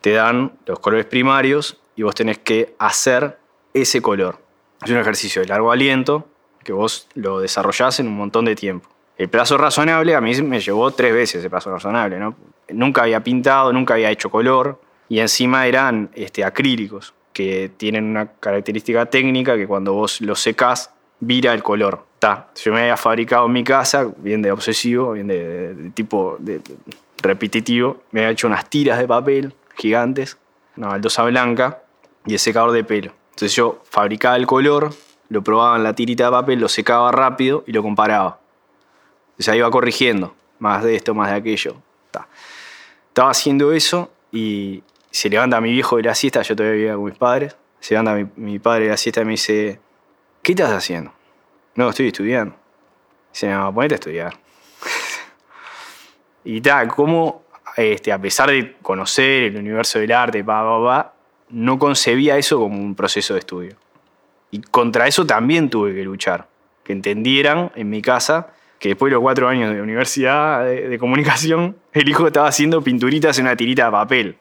Te 0.00 0.12
dan 0.12 0.52
los 0.66 0.78
colores 0.80 1.06
primarios 1.06 1.78
y 1.94 2.02
vos 2.02 2.14
tenés 2.14 2.38
que 2.38 2.74
hacer 2.78 3.38
ese 3.74 4.02
color. 4.02 4.38
Es 4.84 4.90
un 4.90 4.98
ejercicio 4.98 5.42
de 5.42 5.48
largo 5.48 5.70
aliento 5.70 6.26
que 6.64 6.72
vos 6.72 7.08
lo 7.14 7.40
desarrollás 7.40 8.00
en 8.00 8.08
un 8.08 8.16
montón 8.16 8.44
de 8.44 8.56
tiempo. 8.56 8.88
El 9.16 9.28
plazo 9.28 9.58
razonable 9.58 10.14
a 10.14 10.20
mí 10.20 10.34
me 10.42 10.60
llevó 10.60 10.90
tres 10.90 11.12
veces 11.12 11.44
el 11.44 11.50
plazo 11.50 11.70
razonable. 11.70 12.18
Nunca 12.70 13.02
había 13.02 13.22
pintado, 13.22 13.72
nunca 13.72 13.94
había 13.94 14.10
hecho 14.10 14.30
color 14.30 14.80
y 15.08 15.20
encima 15.20 15.66
eran 15.66 16.10
este, 16.14 16.44
acrílicos. 16.44 17.14
que 17.32 17.70
tienen 17.78 18.04
una 18.04 18.26
característica 18.26 19.06
técnica 19.06 19.56
que 19.56 19.66
cuando 19.66 19.94
vos 19.94 20.20
los 20.20 20.40
secás, 20.40 20.90
vira 21.22 21.54
el 21.54 21.62
color. 21.62 22.04
Ta. 22.18 22.48
Yo 22.62 22.72
me 22.72 22.80
había 22.80 22.96
fabricado 22.96 23.46
en 23.46 23.52
mi 23.52 23.64
casa, 23.64 24.08
bien 24.18 24.42
de 24.42 24.50
obsesivo, 24.50 25.12
bien 25.12 25.28
de, 25.28 25.90
tipo 25.94 26.38
repetitivo, 27.22 28.02
me 28.10 28.20
había 28.20 28.32
hecho 28.32 28.48
unas 28.48 28.68
tiras 28.68 28.98
de 28.98 29.06
papel 29.06 29.54
gigantes, 29.76 30.36
una 30.76 30.88
baldosa 30.88 31.22
blanca 31.22 31.82
y 32.26 32.34
el 32.34 32.38
secador 32.38 32.72
de 32.72 32.84
pelo. 32.84 33.12
Entonces 33.30 33.54
yo 33.54 33.80
fabricaba 33.88 34.36
el 34.36 34.46
color, 34.46 34.92
lo 35.28 35.42
probaba 35.42 35.76
en 35.76 35.84
la 35.84 35.94
tirita 35.94 36.26
de 36.26 36.30
papel, 36.32 36.60
lo 36.60 36.68
secaba 36.68 37.10
rápido 37.12 37.64
y 37.66 37.72
lo 37.72 37.82
comparaba. 37.82 38.40
O 39.38 39.42
sea, 39.42 39.56
iba 39.56 39.70
corrigiendo, 39.70 40.34
más 40.58 40.82
de 40.82 40.96
esto, 40.96 41.14
más 41.14 41.30
de 41.30 41.36
aquello. 41.36 41.76
Estaba 43.08 43.30
haciendo 43.30 43.72
eso 43.72 44.10
y 44.30 44.82
se 45.10 45.28
levanta 45.28 45.60
mi 45.60 45.70
viejo 45.70 45.96
de 45.96 46.02
la 46.02 46.14
siesta, 46.14 46.42
yo 46.42 46.56
todavía 46.56 46.76
vivía 46.76 46.94
con 46.94 47.04
mis 47.04 47.16
padres, 47.16 47.56
se 47.80 47.94
levanta 47.94 48.30
mi, 48.36 48.58
padre 48.58 48.84
de 48.84 48.90
la 48.90 48.96
siesta 48.96 49.22
y 49.22 49.24
me 49.24 49.32
dice, 49.32 49.80
¿qué 50.42 50.52
estás 50.52 50.70
haciendo? 50.70 51.12
No, 51.74 51.88
estoy 51.88 52.08
estudiando. 52.08 52.54
Dice, 53.32 53.48
no, 53.48 53.72
ponete 53.72 53.94
a 53.94 53.96
estudiar. 53.96 54.38
y 56.44 56.60
tal, 56.60 56.88
como 56.88 57.44
este, 57.76 58.12
a 58.12 58.20
pesar 58.20 58.50
de 58.50 58.76
conocer 58.82 59.44
el 59.44 59.56
universo 59.56 59.98
del 59.98 60.12
arte, 60.12 60.44
no 61.50 61.78
concebía 61.78 62.36
eso 62.36 62.58
como 62.58 62.78
un 62.78 62.94
proceso 62.94 63.34
de 63.34 63.40
estudio. 63.40 63.76
Y 64.50 64.60
contra 64.60 65.06
eso 65.06 65.26
también 65.26 65.70
tuve 65.70 65.94
que 65.94 66.02
luchar. 66.02 66.48
Que 66.84 66.92
entendieran 66.92 67.72
en 67.74 67.88
mi 67.88 68.02
casa 68.02 68.48
que 68.78 68.90
después 68.90 69.10
de 69.10 69.14
los 69.14 69.22
cuatro 69.22 69.48
años 69.48 69.72
de 69.72 69.80
universidad 69.80 70.64
de, 70.64 70.98
comunicación, 70.98 71.76
el 71.92 72.08
hijo 72.08 72.26
estaba 72.26 72.48
haciendo 72.48 72.82
pinturitas 72.82 73.38
en 73.38 73.46
una 73.46 73.56
tirita 73.56 73.84
de 73.86 73.90
papel. 73.92 74.36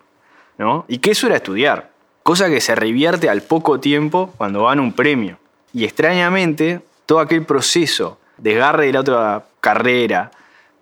¿no? 0.57 0.85
Y 0.87 0.97
que 0.97 1.11
eso 1.11 1.27
era 1.27 1.35
estudiar. 1.35 1.91
Cosa 2.23 2.49
que 2.49 2.59
se 2.59 2.75
revierte 2.75 3.29
al 3.29 3.41
poco 3.43 3.79
tiempo 3.79 4.33
cuando 4.37 4.63
van 4.63 4.79
un 4.79 4.93
premio. 4.93 5.37
Y 5.73 5.85
extrañamente, 5.85 6.81
todo 7.05 7.19
aquel 7.19 7.45
proceso 7.45 8.17
de 8.37 8.55
agarre 8.55 8.87
de 8.87 8.93
la 8.93 8.99
otra 9.01 9.45
carrera, 9.59 10.31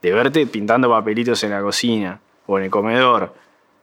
de 0.01 0.11
verte 0.11 0.45
pintando 0.47 0.89
papelitos 0.89 1.43
en 1.43 1.51
la 1.51 1.61
cocina 1.61 2.19
o 2.47 2.57
en 2.57 2.65
el 2.65 2.71
comedor, 2.71 3.33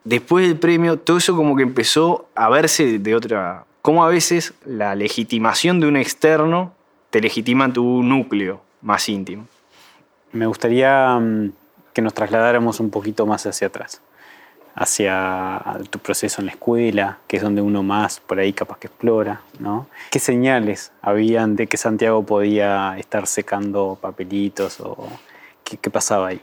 después 0.04 0.46
del 0.46 0.58
premio, 0.58 0.98
todo 0.98 1.18
eso 1.18 1.36
como 1.36 1.56
que 1.56 1.62
empezó 1.62 2.28
a 2.34 2.48
verse 2.48 2.98
de 2.98 3.14
otra, 3.14 3.64
como 3.82 4.04
a 4.04 4.08
veces 4.08 4.54
la 4.64 4.94
legitimación 4.94 5.80
de 5.80 5.88
un 5.88 5.96
externo 5.96 6.72
te 7.10 7.20
legitima 7.20 7.72
tu 7.72 8.02
núcleo 8.02 8.60
más 8.82 9.08
íntimo. 9.08 9.46
Me 10.32 10.46
gustaría 10.46 11.18
mm, 11.18 11.52
que 11.92 12.02
nos 12.02 12.14
trasladáramos 12.14 12.80
un 12.80 12.90
poquito 12.90 13.26
más 13.26 13.46
hacia 13.46 13.68
atrás, 13.68 14.00
hacia 14.76 15.61
tu 15.90 15.99
proceso 15.99 16.40
en 16.40 16.47
la 16.47 16.52
escuela, 16.52 17.18
que 17.26 17.38
es 17.38 17.42
donde 17.42 17.62
uno 17.62 17.83
más 17.83 18.21
por 18.21 18.38
ahí 18.38 18.52
capaz 18.52 18.78
que 18.78 18.87
explora, 18.87 19.40
¿no? 19.59 19.88
¿Qué 20.11 20.21
señales 20.21 20.92
habían 21.02 21.56
de 21.56 21.66
que 21.66 21.76
Santiago 21.76 22.25
podía 22.25 22.97
estar 22.99 23.26
secando 23.26 23.99
papelitos 24.00 24.78
o 24.80 25.09
qué, 25.64 25.90
pasaba 25.90 26.28
ahí? 26.28 26.40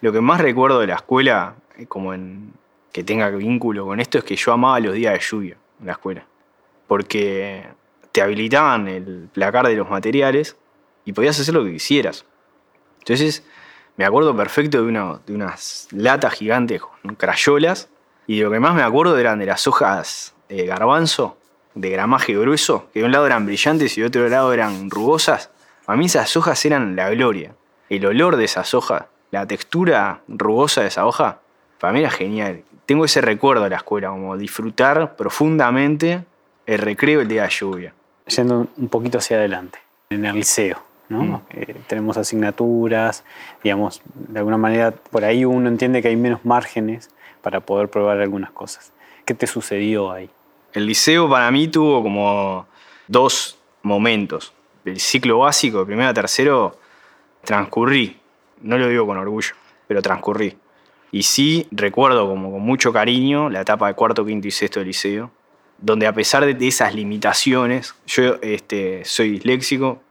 Lo 0.00 0.12
que 0.12 0.20
más 0.20 0.40
recuerdo 0.40 0.80
de 0.80 0.86
la 0.86 0.94
escuela, 0.94 1.56
eh, 1.76 1.86
como 1.86 2.14
en, 2.14 2.52
que 2.92 3.04
tenga 3.04 3.28
vínculo 3.30 3.84
con 3.84 4.00
esto, 4.00 4.18
es 4.18 4.24
que 4.24 4.36
yo 4.36 4.52
amaba 4.52 4.80
los 4.80 4.94
días 4.94 5.12
de 5.12 5.20
lluvia 5.20 5.56
en 5.80 5.86
la 5.86 5.92
escuela 5.92 6.24
porque 6.86 7.66
te 8.12 8.22
habilitaban 8.22 8.88
el 8.88 9.28
placar 9.32 9.66
de 9.66 9.74
los 9.74 9.90
materiales 9.90 10.56
y 11.04 11.12
podías 11.12 11.38
hacer 11.40 11.54
lo 11.54 11.64
que 11.64 11.72
quisieras. 11.72 12.24
Entonces, 13.00 13.44
me 13.96 14.04
acuerdo 14.04 14.36
perfecto 14.36 14.84
de, 14.84 15.18
de 15.26 15.34
unas 15.34 15.88
latas 15.92 16.34
gigantes 16.34 16.82
con 16.82 17.14
crayolas 17.14 17.88
y 18.26 18.40
lo 18.40 18.50
que 18.50 18.60
más 18.60 18.74
me 18.74 18.82
acuerdo 18.82 19.18
eran 19.18 19.38
de 19.38 19.46
las 19.46 19.66
hojas 19.66 20.34
eh, 20.48 20.64
garbanzo, 20.64 21.36
de 21.74 21.90
gramaje 21.90 22.34
grueso, 22.34 22.88
que 22.92 23.00
de 23.00 23.06
un 23.06 23.12
lado 23.12 23.26
eran 23.26 23.46
brillantes 23.46 23.96
y 23.98 24.00
de 24.00 24.06
otro 24.06 24.28
lado 24.28 24.52
eran 24.52 24.90
rugosas. 24.90 25.50
A 25.86 25.96
mí 25.96 26.06
esas 26.06 26.36
hojas 26.36 26.64
eran 26.64 26.96
la 26.96 27.10
gloria. 27.10 27.54
El 27.88 28.06
olor 28.06 28.36
de 28.36 28.44
esas 28.44 28.72
hojas, 28.74 29.04
la 29.30 29.46
textura 29.46 30.22
rugosa 30.28 30.80
de 30.80 30.88
esa 30.88 31.06
hoja, 31.06 31.40
para 31.78 31.92
mí 31.92 32.00
era 32.00 32.10
genial. 32.10 32.62
Tengo 32.86 33.04
ese 33.04 33.20
recuerdo 33.20 33.64
de 33.64 33.70
la 33.70 33.76
escuela, 33.76 34.08
como 34.08 34.36
disfrutar 34.36 35.16
profundamente 35.16 36.24
el 36.66 36.78
recreo 36.78 37.20
el 37.20 37.28
día 37.28 37.42
de 37.42 37.50
lluvia. 37.50 37.94
Yendo 38.26 38.68
un 38.76 38.88
poquito 38.88 39.18
hacia 39.18 39.36
adelante, 39.36 39.78
en 40.08 40.24
el 40.24 40.36
liceo, 40.36 40.82
¿no? 41.14 41.24
Mm. 41.24 41.40
Eh, 41.50 41.76
tenemos 41.86 42.16
asignaturas, 42.16 43.24
digamos, 43.62 44.02
de 44.14 44.38
alguna 44.38 44.58
manera 44.58 44.92
por 44.92 45.24
ahí 45.24 45.44
uno 45.44 45.68
entiende 45.68 46.02
que 46.02 46.08
hay 46.08 46.16
menos 46.16 46.44
márgenes 46.44 47.10
para 47.40 47.60
poder 47.60 47.88
probar 47.88 48.20
algunas 48.20 48.50
cosas. 48.50 48.92
¿Qué 49.24 49.34
te 49.34 49.46
sucedió 49.46 50.10
ahí? 50.12 50.28
El 50.72 50.86
liceo 50.86 51.28
para 51.28 51.50
mí 51.50 51.68
tuvo 51.68 52.02
como 52.02 52.66
dos 53.06 53.58
momentos. 53.82 54.52
El 54.84 55.00
ciclo 55.00 55.38
básico, 55.38 55.80
de 55.80 55.86
primero 55.86 56.08
a 56.08 56.14
tercero, 56.14 56.78
transcurrí. 57.44 58.18
No 58.60 58.76
lo 58.76 58.88
digo 58.88 59.06
con 59.06 59.16
orgullo, 59.16 59.54
pero 59.86 60.02
transcurrí. 60.02 60.56
Y 61.12 61.22
sí 61.22 61.68
recuerdo 61.70 62.26
como 62.28 62.50
con 62.50 62.60
mucho 62.60 62.92
cariño 62.92 63.48
la 63.48 63.60
etapa 63.60 63.86
de 63.86 63.94
cuarto, 63.94 64.26
quinto 64.26 64.48
y 64.48 64.50
sexto 64.50 64.80
del 64.80 64.88
liceo, 64.88 65.30
donde 65.78 66.06
a 66.06 66.12
pesar 66.12 66.44
de 66.44 66.66
esas 66.66 66.94
limitaciones, 66.94 67.94
yo 68.06 68.36
este, 68.42 69.04
soy 69.04 69.30
disléxico, 69.30 70.02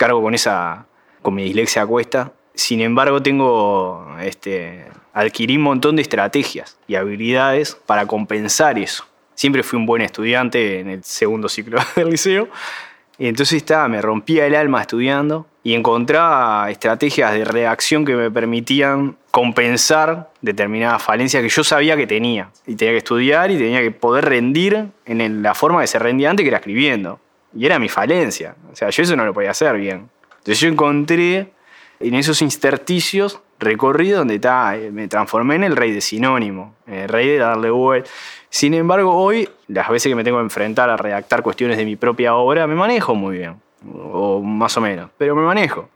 cargo 0.00 0.22
con 0.22 0.32
esa, 0.34 0.86
con 1.20 1.34
mi 1.34 1.44
dislexia 1.44 1.84
cuesta, 1.84 2.32
sin 2.54 2.80
embargo 2.80 3.20
tengo, 3.20 4.16
este, 4.22 4.86
adquirí 5.12 5.58
un 5.58 5.62
montón 5.62 5.96
de 5.96 6.02
estrategias 6.02 6.78
y 6.88 6.94
habilidades 6.94 7.74
para 7.74 8.06
compensar 8.06 8.78
eso. 8.78 9.04
Siempre 9.34 9.62
fui 9.62 9.78
un 9.78 9.84
buen 9.84 10.00
estudiante 10.00 10.80
en 10.80 10.88
el 10.88 11.04
segundo 11.04 11.50
ciclo 11.50 11.78
del 11.96 12.08
liceo, 12.08 12.48
y 13.18 13.28
entonces 13.28 13.58
estaba, 13.58 13.86
me 13.88 14.00
rompía 14.00 14.46
el 14.46 14.54
alma 14.54 14.80
estudiando 14.80 15.46
y 15.62 15.74
encontraba 15.74 16.70
estrategias 16.70 17.34
de 17.34 17.44
reacción 17.44 18.06
que 18.06 18.16
me 18.16 18.30
permitían 18.30 19.18
compensar 19.30 20.30
determinadas 20.40 21.02
falencias 21.02 21.42
que 21.42 21.50
yo 21.50 21.62
sabía 21.62 21.98
que 21.98 22.06
tenía. 22.06 22.48
Y 22.66 22.76
tenía 22.76 22.94
que 22.94 22.98
estudiar 22.98 23.50
y 23.50 23.58
tenía 23.58 23.82
que 23.82 23.90
poder 23.90 24.24
rendir 24.24 24.86
en 25.04 25.42
la 25.42 25.54
forma 25.54 25.82
que 25.82 25.86
se 25.88 25.98
rendía 25.98 26.30
antes, 26.30 26.44
que 26.44 26.48
era 26.48 26.56
escribiendo. 26.56 27.20
Y 27.54 27.66
era 27.66 27.78
mi 27.78 27.88
falencia. 27.88 28.54
O 28.72 28.76
sea, 28.76 28.90
yo 28.90 29.02
eso 29.02 29.16
no 29.16 29.24
lo 29.24 29.34
podía 29.34 29.50
hacer 29.50 29.76
bien. 29.76 30.08
Entonces 30.38 30.60
yo 30.60 30.68
encontré 30.68 31.52
en 32.00 32.14
esos 32.14 32.40
intersticios 32.42 33.40
recorrido 33.60 34.18
donde 34.18 34.36
está, 34.36 34.76
eh, 34.76 34.90
me 34.90 35.06
transformé 35.06 35.56
en 35.56 35.64
el 35.64 35.76
rey 35.76 35.92
de 35.92 36.00
sinónimo, 36.00 36.74
el 36.86 37.08
rey 37.08 37.28
de 37.28 37.38
darle 37.38 37.70
vuelta. 37.70 38.10
Sin 38.48 38.74
embargo, 38.74 39.14
hoy, 39.14 39.48
las 39.68 39.88
veces 39.88 40.10
que 40.10 40.16
me 40.16 40.24
tengo 40.24 40.38
que 40.38 40.44
enfrentar 40.44 40.90
a 40.90 40.96
redactar 40.96 41.42
cuestiones 41.42 41.76
de 41.76 41.84
mi 41.84 41.96
propia 41.96 42.34
obra, 42.34 42.66
me 42.66 42.74
manejo 42.74 43.14
muy 43.14 43.38
bien, 43.38 43.56
o 43.94 44.40
más 44.40 44.76
o 44.76 44.80
menos, 44.80 45.10
pero 45.16 45.36
me 45.36 45.42
manejo. 45.42 45.88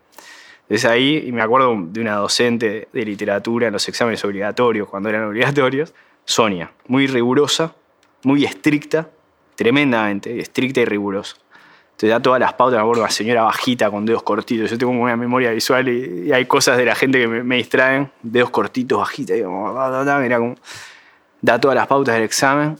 Es 0.69 0.85
ahí, 0.85 1.23
y 1.27 1.31
me 1.31 1.41
acuerdo 1.41 1.75
de 1.77 2.01
una 2.01 2.15
docente 2.15 2.87
de 2.91 3.05
literatura 3.05 3.67
en 3.67 3.73
los 3.73 3.87
exámenes 3.87 4.23
obligatorios, 4.23 4.87
cuando 4.87 5.09
eran 5.09 5.23
obligatorios, 5.23 5.93
Sonia, 6.23 6.71
muy 6.87 7.07
rigurosa, 7.07 7.75
muy 8.23 8.45
estricta, 8.45 9.09
tremendamente 9.55 10.39
estricta 10.39 10.81
y 10.81 10.85
rigurosa. 10.85 11.37
Te 11.97 12.07
da 12.07 12.19
todas 12.19 12.39
las 12.39 12.53
pautas, 12.53 12.77
me 12.77 12.81
acuerdo 12.81 13.03
una 13.03 13.11
señora 13.11 13.43
bajita 13.43 13.89
con 13.89 14.05
dedos 14.05 14.23
cortitos. 14.23 14.69
Yo 14.69 14.77
tengo 14.77 14.91
una 14.91 15.15
memoria 15.15 15.51
visual 15.51 15.87
y, 15.87 16.31
hay 16.31 16.45
cosas 16.45 16.77
de 16.77 16.85
la 16.85 16.95
gente 16.95 17.19
que 17.19 17.27
me, 17.27 17.55
distraen, 17.55 18.11
dedos 18.21 18.49
cortitos, 18.49 18.99
bajitas, 18.99 19.37
y 19.37 19.43
como, 19.43 19.73
mira 20.19 20.37
como 20.37 20.55
da 21.41 21.59
todas 21.59 21.75
las 21.75 21.87
pautas 21.87 22.15
del 22.15 22.23
examen, 22.23 22.77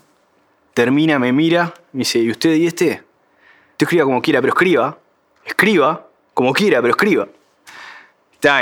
termina, 0.73 1.19
me 1.19 1.31
mira, 1.31 1.73
me 1.93 1.99
dice, 1.99 2.19
¿y 2.19 2.31
usted 2.31 2.55
y 2.55 2.67
este? 2.67 3.03
Escriba 3.77 4.05
como 4.05 4.21
quiera, 4.21 4.41
pero 4.41 4.53
escriba, 4.53 4.97
escriba, 5.45 6.07
como 6.33 6.51
quiera, 6.53 6.81
pero 6.81 6.91
escriba. 6.91 7.27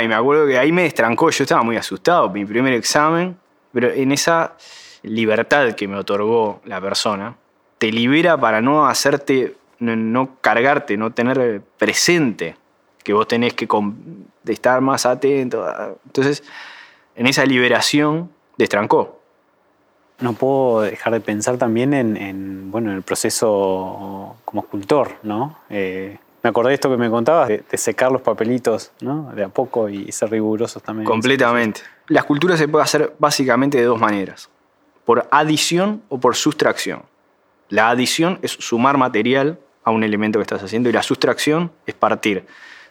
y 0.02 0.08
me 0.08 0.14
acuerdo 0.14 0.46
que 0.46 0.58
ahí 0.58 0.72
me 0.72 0.82
destrancó, 0.82 1.30
yo 1.30 1.44
estaba 1.44 1.62
muy 1.62 1.76
asustado, 1.76 2.28
mi 2.30 2.44
primer 2.44 2.74
examen, 2.74 3.36
pero 3.72 3.90
en 3.90 4.12
esa 4.12 4.54
libertad 5.02 5.72
que 5.72 5.88
me 5.88 5.96
otorgó 5.96 6.60
la 6.64 6.80
persona, 6.80 7.36
te 7.78 7.90
libera 7.90 8.38
para 8.38 8.60
no 8.60 8.86
hacerte, 8.86 9.56
no, 9.84 10.36
cargarte, 10.40 10.96
no 10.96 11.12
tener 11.12 11.62
presente 11.78 12.56
que 13.02 13.12
vos 13.12 13.28
tenés 13.28 13.54
que 13.54 13.68
estar 14.46 14.80
más 14.80 15.06
atento. 15.06 15.66
Entonces, 16.06 16.42
en 17.14 17.26
esa 17.26 17.44
liberación, 17.44 18.30
destrancó. 18.56 19.20
No 20.20 20.32
puedo 20.32 20.82
dejar 20.82 21.12
de 21.12 21.20
pensar 21.20 21.58
también 21.58 21.92
en, 21.92 22.70
bueno, 22.70 22.90
en 22.90 22.96
el 22.96 23.02
proceso 23.02 24.36
como 24.44 24.62
escultor, 24.62 25.16
¿no? 25.22 25.58
Eh, 25.70 26.18
me 26.42 26.50
acordé 26.50 26.68
de 26.68 26.74
esto 26.74 26.90
que 26.90 26.96
me 26.96 27.10
contabas, 27.10 27.48
de, 27.48 27.64
secar 27.78 28.12
los 28.12 28.20
papelitos, 28.20 28.92
¿no? 29.00 29.32
De 29.34 29.44
a 29.44 29.48
poco 29.48 29.88
y 29.88 30.12
ser 30.12 30.30
rigurosos 30.30 30.82
también. 30.82 31.06
Completamente. 31.06 31.80
La 32.08 32.20
escultura 32.20 32.56
se 32.56 32.68
puede 32.68 32.84
hacer 32.84 33.14
básicamente 33.18 33.78
de 33.78 33.84
dos 33.84 33.98
maneras, 33.98 34.50
por 35.04 35.26
adición 35.30 36.02
o 36.08 36.18
por 36.18 36.36
sustracción. 36.36 37.02
La 37.70 37.88
adición 37.88 38.38
es 38.42 38.52
sumar 38.52 38.98
material 38.98 39.58
a 39.84 39.90
un 39.90 40.02
elemento 40.02 40.38
que 40.38 40.42
estás 40.42 40.62
haciendo 40.62 40.88
y 40.88 40.92
la 40.92 41.02
sustracción 41.02 41.70
es 41.86 41.94
partir 41.94 42.44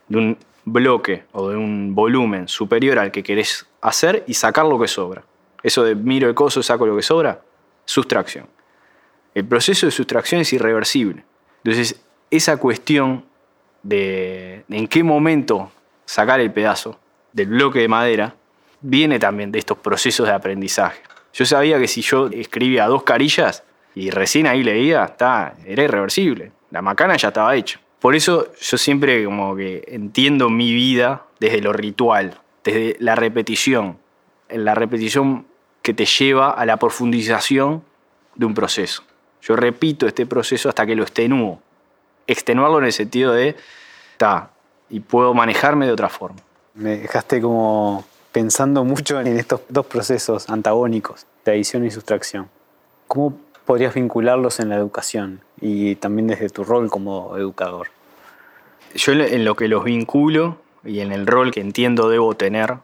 de 0.08 0.18
un 0.18 0.38
bloque 0.66 1.26
o 1.32 1.50
de 1.50 1.58
un 1.58 1.94
volumen 1.94 2.48
superior 2.48 3.00
al 3.00 3.12
que 3.12 3.24
querés 3.24 3.66
hacer 3.82 4.24
y 4.28 4.36
sacar 4.36 4.66
lo 4.66 4.80
que 4.80 4.88
sobra. 4.88 5.24
Eso 5.62 5.84
de 5.84 5.96
miro 5.96 6.30
el 6.30 6.36
coso, 6.36 6.62
saco 6.62 6.86
lo 6.86 6.96
que 6.96 7.02
sobra, 7.02 7.42
sustracción. 7.86 8.48
El 9.34 9.46
proceso 9.46 9.88
de 9.88 9.92
sustracción 9.92 10.42
es 10.42 10.54
irreversible. 10.54 11.24
Entonces, 11.64 12.00
esa 12.30 12.58
cuestión 12.58 13.26
de 13.82 14.64
en 14.70 14.88
qué 14.88 15.04
momento 15.04 15.72
sacar 16.06 16.40
el 16.40 16.52
pedazo 16.52 17.00
del 17.32 17.48
bloque 17.48 17.80
de 17.80 17.88
madera 17.88 18.36
viene 18.82 19.20
también 19.20 19.52
de 19.52 19.60
estos 19.60 19.78
procesos 19.78 20.28
de 20.28 20.34
aprendizaje. 20.34 21.02
Yo 21.34 21.46
sabía 21.46 21.80
que 21.80 21.88
si 21.88 22.02
yo 22.02 22.28
escribía 22.28 22.86
dos 22.86 23.04
carillas 23.04 23.64
y 23.96 24.12
recién 24.12 24.46
ahí 24.46 24.64
leía, 24.64 25.04
está, 25.06 25.56
era 25.66 25.84
irreversible. 25.84 26.52
La 26.74 26.82
macana 26.82 27.15
ya 27.18 27.27
estaba 27.27 27.56
hecha. 27.56 27.80
Por 28.00 28.15
eso 28.15 28.51
yo 28.60 28.77
siempre 28.80 29.24
como 29.25 29.56
que 29.56 29.84
entiendo 29.89 30.50
mi 30.50 30.74
vida 30.74 31.24
desde 31.39 31.62
lo 31.62 31.72
ritual, 31.72 32.39
desde 32.63 32.98
la 33.00 33.13
repetición. 33.13 34.00
La 34.50 34.74
repetición 34.74 35.46
que 35.84 35.94
te 35.94 36.06
lleva 36.06 36.50
a 36.50 36.65
la 36.65 36.77
profundización 36.77 37.84
de 38.34 38.48
un 38.48 38.56
proceso. 38.56 39.03
Yo 39.44 39.56
repito 39.56 40.08
este 40.08 40.25
proceso 40.25 40.68
hasta 40.68 40.84
que 40.88 40.96
lo 40.96 41.03
extenúo. 41.03 41.62
Extenuarlo 42.25 42.80
en 42.80 42.86
el 42.86 42.94
sentido 42.94 43.34
de, 43.34 43.56
está, 44.13 44.50
y 44.89 45.00
puedo 45.00 45.36
manejarme 45.36 45.86
de 45.86 45.92
otra 45.92 46.10
forma. 46.10 46.39
Me 46.74 46.98
dejaste 46.98 47.39
como 47.39 48.03
pensando 48.32 48.84
mucho 48.84 49.22
en 49.22 49.38
estos 49.38 49.62
dos 49.70 49.86
procesos 49.86 50.50
antagónicos, 50.50 51.27
de 51.46 51.51
adición 51.51 51.86
y 51.86 51.92
sustracción. 51.92 52.50
¿Cómo 53.08 53.38
podrías 53.63 53.94
vincularlos 53.94 54.60
en 54.60 54.70
la 54.70 54.75
educación 54.75 55.42
y 55.63 55.96
también 55.96 56.27
desde 56.27 56.50
tu 56.50 56.65
rol 56.65 56.89
como 56.89 57.38
educador? 57.38 57.88
Yo 58.96 59.13
en 59.13 59.46
lo 59.46 59.55
que 59.55 59.70
los 59.70 59.86
vinculo 59.86 60.58
y 60.84 61.00
en 61.00 61.13
el 61.13 61.25
rol 61.25 61.51
que 61.51 61.62
entiendo 61.62 62.10
debo 62.10 62.36
tener 62.36 62.79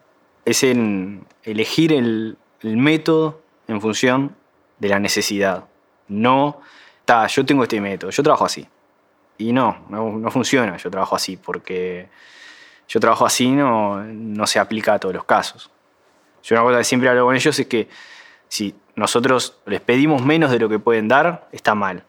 es 0.45 0.63
en 0.63 1.25
elegir 1.43 1.91
el, 1.91 2.37
el 2.61 2.77
método 2.77 3.41
en 3.67 3.81
función 3.81 4.35
de 4.79 4.87
la 4.87 4.99
necesidad. 4.99 5.65
No, 6.07 6.61
ta, 7.03 7.27
yo 7.27 7.45
tengo 7.45 7.63
este 7.63 7.81
método, 7.81 8.11
yo 8.11 8.23
trabajo 8.23 8.45
así. 8.45 8.65
Y 9.37 9.51
no, 9.51 9.85
no, 9.89 10.31
funciona, 10.31 10.77
yo 10.77 10.89
trabajo 10.89 11.17
así, 11.17 11.35
porque 11.35 12.07
yo 12.87 12.99
trabajo 12.99 13.25
así 13.25 13.51
no, 13.51 14.03
no 14.03 14.47
se 14.47 14.57
aplica 14.57 14.93
a 14.93 14.99
todos 14.99 15.13
los 15.13 15.25
casos. 15.25 15.69
Yo 16.43 16.55
una 16.55 16.63
cosa 16.63 16.77
que 16.77 16.83
siempre 16.85 17.09
hablo 17.09 17.25
con 17.25 17.35
ellos 17.35 17.59
es 17.59 17.67
que 17.67 17.89
si 18.47 18.73
nosotros 18.95 19.57
les 19.65 19.81
pedimos 19.81 20.25
menos 20.25 20.49
de 20.49 20.59
lo 20.59 20.69
que 20.69 20.79
pueden 20.79 21.09
dar, 21.09 21.47
está 21.51 21.75
mal. 21.75 22.03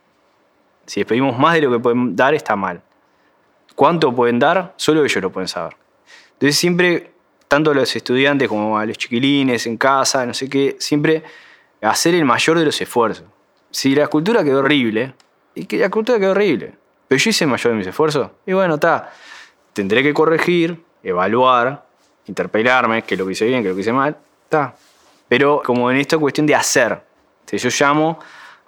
Si 0.90 0.98
les 0.98 1.06
pedimos 1.06 1.38
más 1.38 1.54
de 1.54 1.60
lo 1.60 1.70
que 1.70 1.78
pueden 1.78 2.16
dar, 2.16 2.34
está 2.34 2.56
mal. 2.56 2.82
¿Cuánto 3.76 4.12
pueden 4.12 4.40
dar? 4.40 4.74
Solo 4.74 5.04
ellos 5.04 5.22
lo 5.22 5.30
pueden 5.30 5.46
saber. 5.46 5.76
Entonces 6.32 6.56
siempre, 6.56 7.12
tanto 7.46 7.70
a 7.70 7.74
los 7.74 7.94
estudiantes 7.94 8.48
como 8.48 8.76
a 8.76 8.84
los 8.84 8.98
chiquilines 8.98 9.68
en 9.68 9.76
casa, 9.76 10.26
no 10.26 10.34
sé 10.34 10.48
qué, 10.50 10.74
siempre 10.80 11.22
hacer 11.80 12.16
el 12.16 12.24
mayor 12.24 12.58
de 12.58 12.64
los 12.64 12.80
esfuerzos. 12.80 13.24
Si 13.70 13.94
la 13.94 14.02
escultura 14.02 14.42
quedó 14.42 14.58
horrible, 14.58 15.14
y 15.54 15.66
que 15.66 15.78
la 15.78 15.84
escultura 15.84 16.18
quedó 16.18 16.32
horrible, 16.32 16.74
pero 17.06 17.20
yo 17.20 17.30
hice 17.30 17.44
el 17.44 17.50
mayor 17.50 17.72
de 17.72 17.78
mis 17.78 17.86
esfuerzos, 17.86 18.28
y 18.44 18.52
bueno, 18.52 18.74
está, 18.74 19.12
tendré 19.72 20.02
que 20.02 20.12
corregir, 20.12 20.82
evaluar, 21.04 21.86
interpelarme, 22.26 23.02
que 23.02 23.16
lo 23.16 23.26
que 23.26 23.32
hice 23.34 23.44
bien, 23.44 23.62
que 23.62 23.68
lo 23.68 23.76
que 23.76 23.82
hice 23.82 23.92
mal, 23.92 24.16
está. 24.42 24.74
Pero 25.28 25.62
como 25.64 25.88
en 25.88 25.98
esta 25.98 26.18
cuestión 26.18 26.48
de 26.48 26.56
hacer, 26.56 27.00
yo 27.48 27.68
llamo 27.78 28.18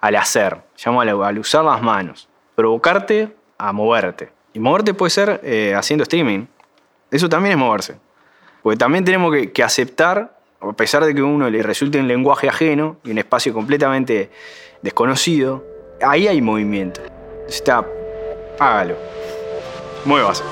al 0.02 0.16
hacer, 0.16 0.58
llamo 0.84 1.00
al, 1.00 1.38
usar 1.38 1.64
las 1.64 1.80
manos, 1.80 2.28
provocarte 2.54 3.34
a 3.56 3.72
moverte. 3.72 4.30
Y 4.52 4.58
moverte 4.58 4.92
puede 4.92 5.08
ser 5.08 5.40
eh, 5.42 5.74
haciendo 5.74 6.02
streaming. 6.02 6.44
Eso 7.10 7.30
también 7.30 7.52
es 7.52 7.58
moverse. 7.58 7.96
Porque 8.62 8.76
también 8.76 9.04
tenemos 9.04 9.32
que, 9.32 9.50
que 9.50 9.62
aceptar 9.62 10.36
a 10.62 10.72
pesar 10.74 11.04
de 11.04 11.14
que 11.14 11.20
a 11.20 11.24
uno 11.24 11.50
le 11.50 11.62
resulte 11.62 11.98
un 11.98 12.06
lenguaje 12.06 12.48
ajeno 12.48 12.96
y 13.04 13.10
un 13.10 13.18
espacio 13.18 13.52
completamente 13.52 14.30
desconocido, 14.80 15.64
ahí 16.00 16.28
hay 16.28 16.40
movimiento. 16.40 17.00
Está, 17.48 17.84
hágalo. 18.58 18.96
Muévase. 20.04 20.44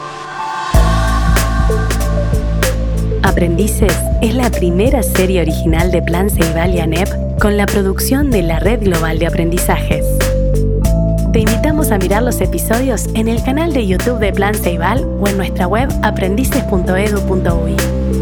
Aprendices 3.30 3.96
es 4.22 4.34
la 4.34 4.50
primera 4.50 5.04
serie 5.04 5.40
original 5.40 5.92
de 5.92 6.02
Plan 6.02 6.28
Ceibal 6.28 6.74
y 6.74 6.80
ANEP 6.80 7.38
con 7.38 7.56
la 7.56 7.64
producción 7.64 8.32
de 8.32 8.42
la 8.42 8.58
Red 8.58 8.82
Global 8.82 9.20
de 9.20 9.28
Aprendizajes. 9.28 10.04
Te 11.32 11.38
invitamos 11.38 11.92
a 11.92 11.98
mirar 11.98 12.24
los 12.24 12.40
episodios 12.40 13.06
en 13.14 13.28
el 13.28 13.40
canal 13.44 13.72
de 13.72 13.86
YouTube 13.86 14.18
de 14.18 14.32
Plan 14.32 14.56
Ceibal 14.56 15.04
o 15.20 15.28
en 15.28 15.36
nuestra 15.36 15.68
web 15.68 15.88
aprendices.edu.uy. 16.02 18.19